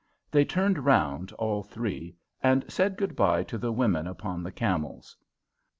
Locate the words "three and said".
1.61-2.97